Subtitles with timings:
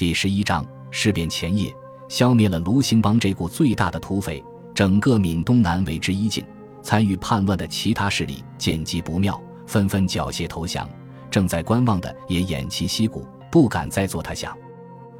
[0.00, 1.70] 第十一章事变前夜，
[2.08, 4.42] 消灭了卢兴邦这股最大的土匪，
[4.74, 6.42] 整个闽东南为之一静。
[6.82, 10.88] 参与叛乱的其他势力见机不妙，纷纷缴械投降。
[11.30, 14.56] 正在观望的也偃旗息鼓，不敢再做他想。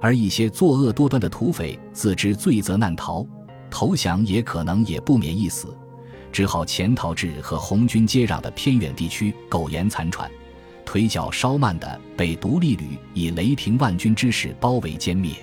[0.00, 3.26] 而一些作恶多端的土匪自知罪责难逃，
[3.68, 5.76] 投降也可能也不免一死，
[6.30, 10.30] 只好潜逃至和红军接壤的偏远地区苟延残喘。
[10.88, 15.34] 腿脚稍慢的被独立旅以雷霆万钧之势包围歼灭。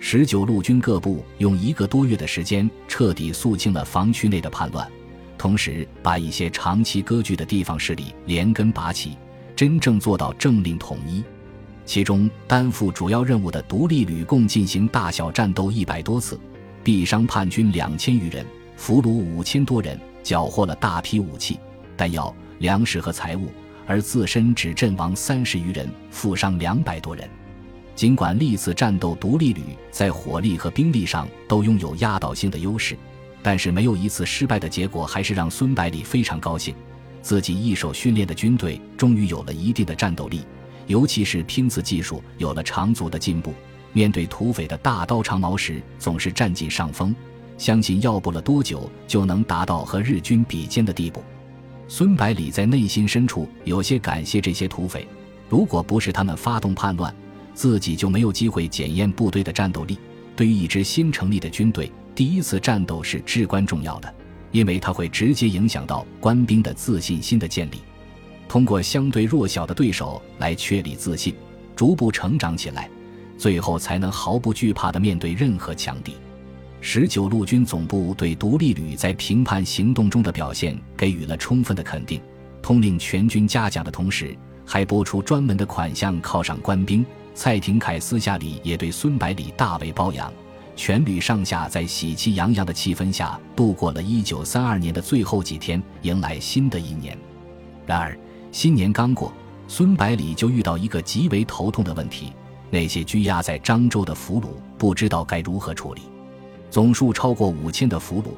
[0.00, 4.90] 十九路军各部用一个多月的时间彻底肃清了防区内的叛乱，
[5.38, 9.16] 同时把一些长期割据的地方势力连根拔起，
[9.54, 11.22] 真正做到政令统一。
[11.86, 16.40] 其中担负主要任务的独立旅共进行大小战斗一百多次，
[16.82, 18.44] 毙伤叛军两千余人，
[18.76, 21.60] 俘虏五千多人，缴获了大批武器、
[21.96, 23.46] 弹药、粮食和财物，
[23.86, 27.28] 而自身只阵亡三十余人，负伤两百多人。
[27.94, 32.96] 尽管历次战斗独立旅在火力和兵力上都拥有压倒性的优势，
[33.42, 36.74] 但是没有一次失败的结果，还是让孙百里非常高兴，
[37.20, 40.40] 自己一手训练的军队终于有了一定的战斗力。
[40.86, 43.52] 尤其是拼刺技术有了长足的进步，
[43.92, 47.14] 面对土匪的大刀长矛时，总是占尽上风。
[47.58, 51.22] 相信要不了多久，就能达到和日军比肩的地步。
[51.94, 55.06] 孙百里在内心深处有些感谢这些土匪，
[55.46, 57.14] 如果不是他们发动叛乱，
[57.52, 59.98] 自己就没有机会检验部队的战斗力。
[60.34, 64.10] 对于一支新成立的军队，第一次战斗是至关重要的，
[64.52, 67.82] 因为它会直接影响到官兵的自信心的建立。
[68.48, 71.34] 通过相对弱小的对手来确立自信，
[71.76, 72.88] 逐步成长起来，
[73.36, 76.14] 最后才能毫不惧怕地面对任何强敌。
[76.84, 82.20] 十九路军总部对独立旅在平叛行动中的表现给予了充分的肯定，
[82.60, 87.06] 通令全军嘉奖的同时，还拨出专门的款项犒赏官兵。
[87.34, 90.30] 蔡廷锴私下里也对孙百里大为褒扬，
[90.74, 97.16] 全旅上下在喜气洋洋的气氛下度过了一九三二年的最后几天，迎来新的一年。
[97.86, 98.18] 然而。
[98.50, 99.32] 新年刚过，
[99.66, 102.32] 孙百里就遇到一个极为头痛的问题：
[102.70, 106.02] 那些拘押在漳州的俘虏不知道该如何处理。
[106.72, 108.28] 总数超过五千的俘虏，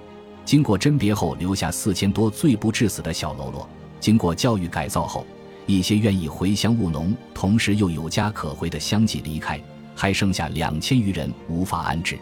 [0.44, 3.68] 经过甄别后留下四千多罪不至死的小喽啰。
[4.00, 5.24] 经过教育改造后，
[5.66, 9.60] 一些愿意回乡务农，同时又有家可回的相继离开，
[9.94, 12.18] 还剩下两千余人无法安置。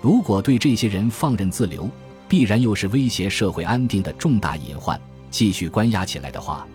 [0.00, 1.86] 如果对这些人放任自流，
[2.26, 4.98] 必然又是威胁社会安定的重大隐患。
[5.30, 6.66] 继续关押起来的话，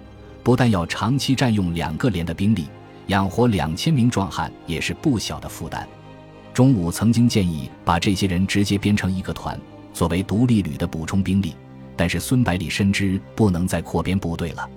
[0.44, 2.68] 不但要长期占用两个连的兵力，
[3.08, 5.88] 养活两千名壮汉也是不小的负担。
[6.58, 9.62] 中午曾经建议把这些人直接编成一个团，
[9.94, 11.54] 作为独立旅的补充兵力，
[11.96, 14.68] 但是孙百里深知不能再扩编部队了。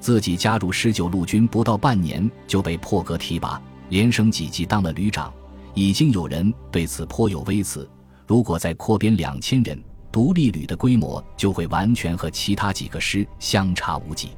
[0.00, 5.30] 自己加入十九路军不到半年就被破格提拔，连升几级当了旅长，
[5.74, 7.86] 已经有人对此颇有微词。
[8.26, 9.78] 如果再扩编两千人，
[10.10, 14.30] 独立旅的规模就会完全和其他几个师相差无几。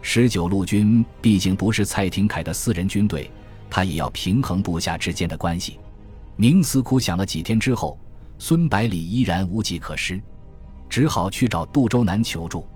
[0.00, 3.30] 十九路军毕竟不是蔡廷锴的私人军队，
[3.68, 5.78] 他也要平衡部下之间的关系。
[6.38, 7.98] 冥思苦想了几天之后，
[8.38, 10.20] 孙百里依然无计可施，
[10.88, 12.66] 只好去找杜周南求助。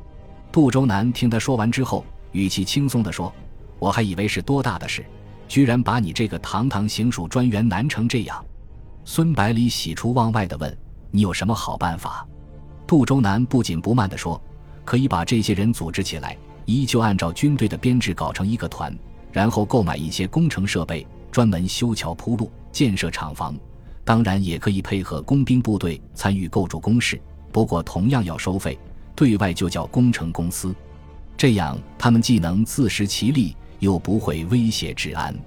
[0.53, 3.33] 杜周南听他说完之后，语气轻松地说
[3.79, 5.05] ：“我还以为是多大的事，
[5.49, 8.45] 居然把你这个堂堂行署专员难成这样。”
[9.05, 10.79] 孙百里喜出望外地问
[11.11, 12.27] ：“你有什么好办法？”
[12.87, 14.41] 杜周南不紧不慢地说
[14.85, 16.37] ：“可以把这些人组织起来。”
[16.67, 18.93] 依旧按照军队的编制搞成一个团，
[19.31, 23.55] 然后购买一些工程设备，专门修桥铺路、建设厂房。
[24.07, 27.21] 当然，也可以配合工兵部队参与构筑工事，
[27.53, 28.79] 不过同样要收费。
[29.15, 30.75] 对外就叫工程公司，
[31.37, 35.39] 这样他们既能自食其力，又不会威胁治安。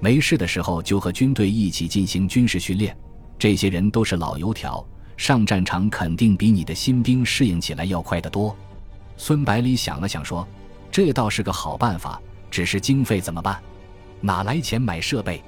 [0.00, 2.94] 没事的时候就和军队一起进行军事训练。
[3.38, 8.54] 这些人都是老油条，上战场肯定比你的新兵适应起来要快得多。
[9.16, 10.46] 孙百里想了想，说
[10.92, 13.58] ：“这倒是个好办法，只是经费怎么办？
[14.22, 15.42] 哪来钱买设备？”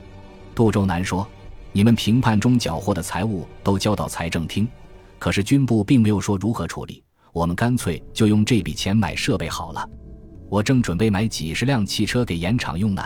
[0.54, 1.26] 杜周南说
[1.72, 4.68] ：“你们评判中缴获的财物都交到财政厅，
[5.18, 7.02] 可是军部并没有说如何处理。
[7.32, 9.88] 我们干脆就用这笔钱买设备好了。
[10.50, 13.02] 我正准备买几十辆汽车给盐厂用呢，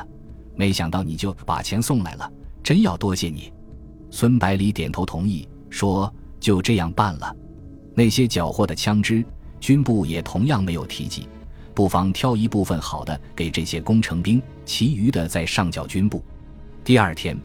[0.56, 2.28] 没想到你就把钱送来了，
[2.62, 3.52] 真要多谢你。”
[4.10, 7.34] 孙百里点头同意，说：“就这样办了。
[7.94, 9.24] 那些缴获的枪支。”
[9.60, 11.26] 军部也同样没有提及，
[11.78, 16.20] 不妨挑一部分好的给这些工程兵，其余的再上缴军部。
[16.82, 17.38] 第二天，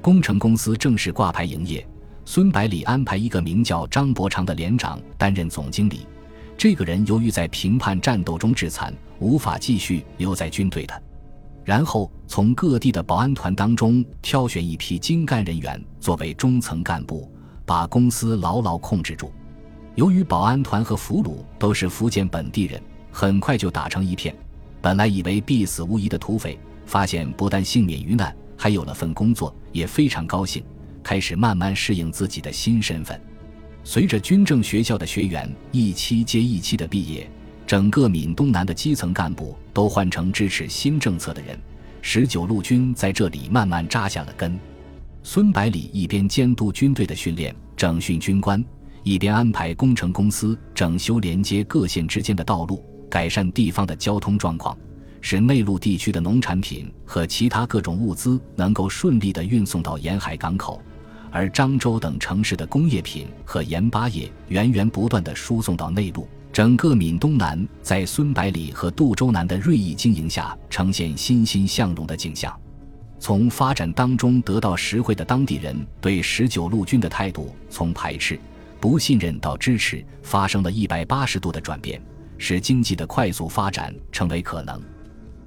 [0.00, 1.84] 工程公司正式挂牌营业。
[2.24, 6.06] 孙百里安排一个名叫张伯常的连长担任总经理。
[6.56, 11.02] 这个人由于在平叛战斗中致残，无法继续留在军队的。
[11.64, 17.28] 然后从各地的保安团当中挑选一批精干人员作为中层干部，
[17.66, 19.32] 把公司牢牢控制住。
[19.96, 24.34] 由于保安团和俘虏都是福建本地人，很快就打成一片。
[24.80, 30.62] 本来以为必死无疑的土匪，发现不但幸免于难，还有了份工作，也非常高兴，
[31.02, 33.20] 开始慢慢适应自己的新身份。
[33.84, 37.28] 随着军政学校的学员一期接一期的毕业。
[37.66, 41.56] 整个闽东南的基层干部都换成支持新政策的人，
[42.02, 44.58] 十九路军在这里慢慢扎下了根。
[45.22, 48.64] 孙百里一边监督军队的训练、整训军官，
[49.04, 54.74] 一边安排工程公司整修连接各县之间的道路，改善地方的交通状况，
[55.20, 60.80] 使内陆地区的农产品和其他各种物资能够顺利地运送到沿海港口，
[61.30, 66.26] 而漳州等城市的工业品和盐巴业源源不断地输送到内陆。
[66.52, 72.52] 整个闽东南在孙百里和杜周南的锐意经营下，呈现欣欣向荣的景象。
[73.20, 78.40] 从发展当中得到实惠的当地人对十九路军的态度，从排斥、
[78.80, 82.02] 不信任到支持，发生了一百八十度的转变，
[82.40, 84.82] 使经济的快速发展成为可能。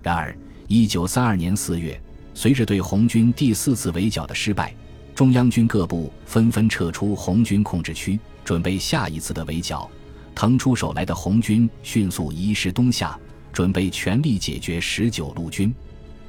[0.03, 0.37] 然而，
[0.67, 1.99] 一九三二年四月，
[2.35, 4.73] 随着对红军第四次围剿的失败，
[5.15, 9.89] 中央军各部纷纷撤出红军控制区，准备下一次的围剿。
[10.35, 13.19] 腾出手来的红军迅速移师东下，
[13.51, 15.73] 准备全力解决十九路军。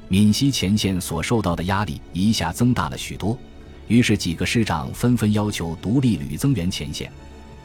[0.07, 3.37] 闽西前线所受到的压力一下增大了许多，
[3.87, 7.11] 于是几个师长纷纷要求独立旅增援前线，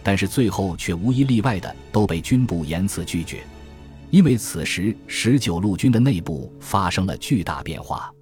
[0.02, 3.42] 但是最后却无一例外的都被军部严词拒绝。
[4.10, 8.12] 因为此时十九路军的内部发生了巨大变化。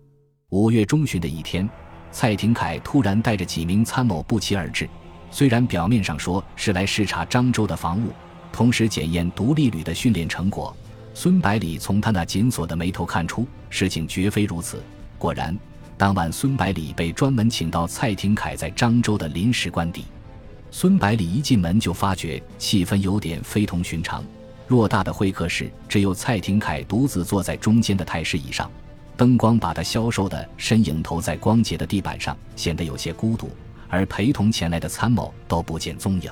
[0.51, 1.69] 五月中旬的一天，
[2.11, 4.89] 蔡廷锴突然带着几名参谋不期而至。
[5.31, 8.11] 虽然表面上说是来视察漳州的防务，
[8.53, 10.77] 同时检验独立旅的训练成果，
[11.15, 14.83] 孙百里从他那紧锁的眉头看出事情绝非如此。
[15.19, 15.55] 果然，
[15.97, 20.05] 当晚孙百里被专门请到蔡廷锴在漳州的临时官邸。
[20.70, 24.25] 孙百里一进门就发觉气氛有点非同寻常。
[24.69, 28.70] 偌大的会客室只有蔡廷锴独自坐在中间的太师椅上，
[29.17, 33.50] 灯光把他消瘦的身影投在光洁的地板上，显得有些孤独。
[33.88, 36.31] 而陪同前来的参谋都不见踪影。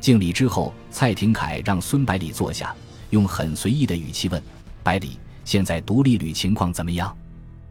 [0.00, 2.74] 敬礼之后，蔡廷锴让孙百里坐下，
[3.10, 4.42] 用很随意的语气问
[4.82, 7.14] ：“百里，现在独立旅情况怎么样？”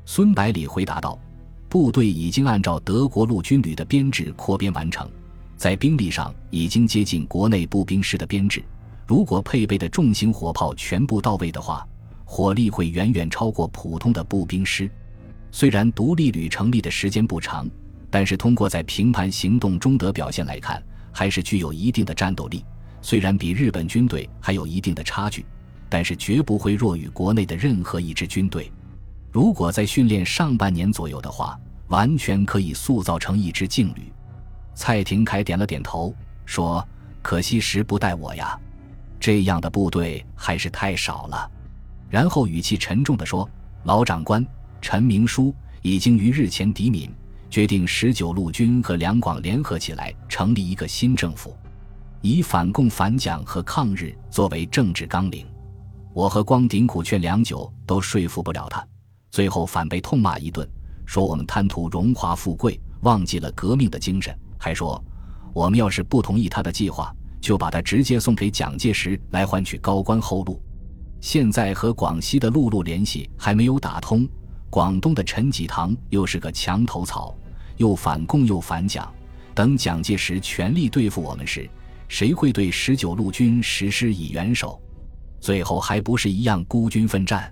[0.05, 1.17] 孙百里回答道
[1.67, 5.09] ：“部队已经按照德国陆军旅的编制扩编完成，
[5.57, 8.63] 在兵力上已经接近国内步兵师的编制。
[9.05, 11.85] 如果配备的重型火炮全部到位的话，
[12.23, 14.89] 火力会远远超过普通的步兵师。
[15.51, 17.67] 虽然独立旅成立的时间不长。”
[18.09, 20.81] 但是通过在平盘行动中的表现来看，
[21.11, 22.63] 还是具有一定的战斗力。
[23.01, 25.45] 虽然比日本军队还有一定的差距，
[25.89, 28.71] 但是绝不会弱于国内的任何一支军队。
[29.29, 31.59] 如果在训练上半年左右的话，
[31.89, 34.03] 完全可以塑造成一支劲旅。
[34.77, 36.13] 蔡廷锴点了点头，
[36.45, 36.87] 说
[37.23, 38.57] ：“可惜时不待我呀，
[39.19, 41.51] 这样的部队还是太少了。”
[42.11, 43.49] 然后语气沉重地说
[43.85, 44.45] ：“老长官
[44.79, 47.11] 陈明书已经于日前抵闽。”
[47.49, 51.55] 决定十九路军和两广联合起来成立一个新政府，
[52.21, 55.47] 以反共反蒋和抗日作为政治纲领。
[56.13, 58.85] 我和光鼎苦劝良久，都说服不了他，
[59.31, 60.69] 最后反被痛骂一顿，
[61.05, 65.03] 说我们贪图荣华富贵，忘记了革命的精神，还说
[65.53, 70.61] 我们要是不同意他的计划，就把他直接送给蒋介石来换取高官厚禄。
[71.19, 74.27] 现在和广西的陆路联系还没有打通。
[74.69, 77.33] 广东的陈济棠又是个墙头草，
[77.77, 79.11] 又反共又反蒋。
[79.55, 81.67] 等蒋介石全力对付我们时，
[82.07, 84.79] 谁会对十九路军实施以援手？
[85.39, 87.51] 最后还不是一样孤军奋战？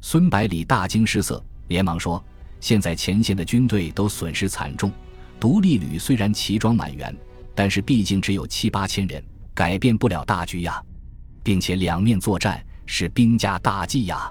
[0.00, 2.24] 孙百里大惊失色，连忙说
[2.58, 4.90] ：“现在前线的军队都损失惨重，
[5.38, 7.14] 独立旅虽然齐装满员，
[7.54, 9.22] 但是毕竟只有七八千人，
[9.54, 10.82] 改变不了大局呀。
[11.42, 14.28] 并且两面作战是兵家大忌呀。”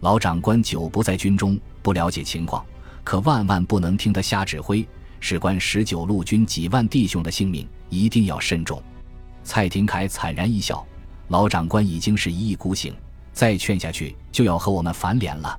[0.00, 2.62] 老长官久不在军中，不了解情况，
[3.02, 4.86] 可万万不能听他瞎指挥，
[5.18, 8.82] 事关十九路军几万弟兄的性命，一定要慎重。
[9.42, 10.86] 蔡廷锴惨然一笑
[11.28, 12.92] ：“老长官已经是一意孤行，
[13.32, 15.58] 再劝下去就要和我们翻脸了。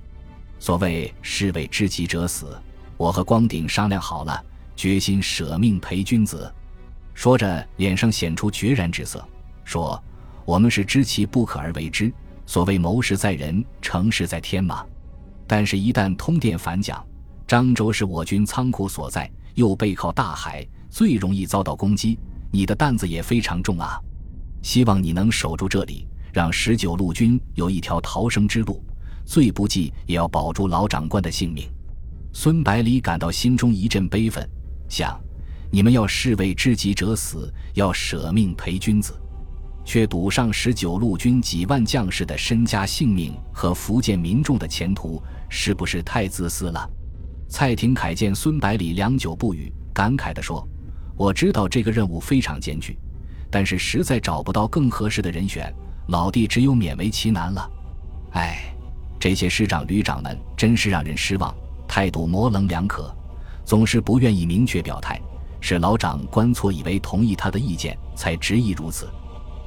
[0.60, 2.56] 所谓士为知己者死，
[2.98, 4.44] 我和光鼎商量好了，
[4.76, 6.52] 决心舍命陪君子。”
[7.14, 9.24] 说着，脸上显出决然之色，
[9.64, 10.02] 说
[10.46, 12.12] ：“我们是知其不可而为之。”
[12.46, 14.86] 所谓谋事在人，成事在天嘛。
[15.48, 17.06] 但是，一旦通电反蒋，
[17.48, 22.20] 漳州是我军仓库所在，又背靠大海，最容易遭到攻击。
[22.52, 24.00] 你的担子也非常重啊！
[24.62, 28.84] 希望你能守住这里，让十九路军有一条逃生之路。
[29.26, 31.70] 最不济也要保住老长官的性命。
[32.34, 34.48] 孙百里感到心中一阵悲愤，
[34.90, 35.20] 想：
[35.72, 39.20] 你们要士为知己者死，要舍命陪君子，
[39.84, 46.90] 却赌上十九路军几万将士的身家性命和福建民众的前途，是不是太自私了？
[47.50, 50.68] 蔡廷锴见孙百里良久不语，感慨地说
[51.16, 52.98] ：“我知道这个任务非常艰巨，
[53.52, 55.72] 但是实在找不到更合适的人选，
[56.08, 57.72] 老弟只有勉为其难了。
[58.32, 58.76] 哎，
[59.20, 61.54] 这些师长、旅长们真是让人失望，
[61.88, 63.16] 态度模棱两可，
[63.66, 65.20] 总是不愿意明确表态，
[65.60, 69.10] 使老长官错以为同意他的意见，才执意如此。”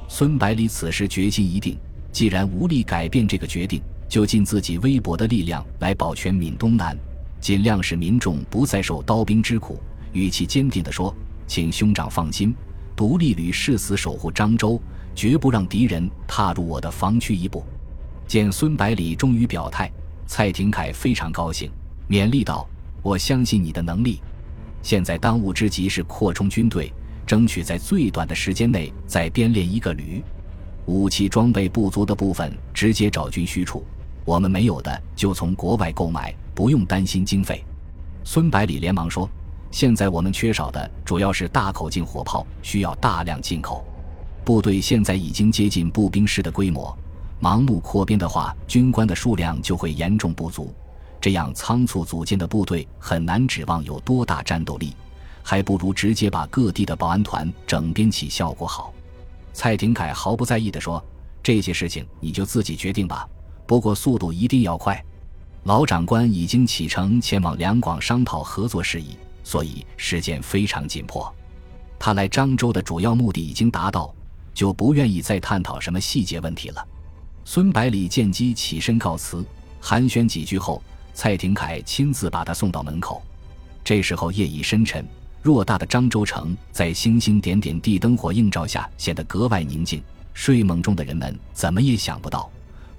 [0.09, 1.77] 孙百里此时决心一定，
[2.11, 6.97] 既然无力改变这个决定，就尽自己微薄的力量来保全闽东南。
[7.39, 9.79] 尽量使民众不再受刀兵之苦，
[10.11, 12.55] 语气坚定地说：“请兄长放心，
[12.95, 14.81] 独立旅誓死守护漳州，
[15.13, 17.63] 绝不让敌人踏入我的防区一步。”
[18.27, 19.91] 见孙百里终于表态，
[20.25, 21.69] 蔡廷锴非常高兴，
[22.09, 22.67] 勉励道
[23.01, 24.21] ：“我相信你的能力。
[24.81, 26.93] 现在当务之急是扩充军队，
[27.25, 30.23] 争取在最短的时间内再编练一个旅。
[30.85, 33.83] 武器装备不足的部分，直接找军需处；
[34.23, 37.63] 我们没有的，就从国外购买。”不用担心经费，
[38.23, 39.29] 孙百里连忙说
[39.69, 43.85] ：“现在我们缺少的主要是大口径火炮，需要大量进口。
[44.43, 46.97] 部队现在已经接近步兵师的规模，
[47.39, 50.73] 盲目扩编的话，军官的数量就会严重不足。
[51.27, 54.95] 这样仓促组建的部队很难指望有多大战斗力，
[55.43, 58.93] 还不如直接把各地的保安团整编起，效果好。”
[59.51, 61.03] 蔡廷锴毫不在意地说
[61.43, 63.27] ：“这些事情你就自己决定吧，
[63.65, 65.03] 不过速度一定要快。”
[65.67, 71.29] 老长官已经启程前往两广商讨合作事宜，所以时间非常紧迫。
[71.99, 74.15] 他来漳州的主要目的已经达到，
[74.53, 76.87] 就不愿意再探讨什么细节问题了。
[77.43, 79.45] 孙百里见机起身告辞，
[79.81, 80.81] 寒暄几句后，
[81.17, 83.23] 蔡廷锴亲自把他送到门口。
[83.83, 85.03] 这时候夜已深沉，
[85.43, 89.99] 偌大的漳州城在星星点点地灯火映照下显得格外宁静。
[90.35, 92.47] 睡梦中的人们怎么也想不到。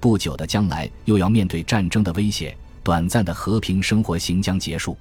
[0.01, 4.97] 不久的将来，又要面对战争的威胁，短暂的和平生活行将结束。